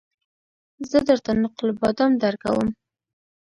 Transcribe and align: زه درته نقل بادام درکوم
زه 0.89 0.99
درته 1.07 1.31
نقل 1.41 1.67
بادام 1.79 2.11
درکوم 2.21 2.67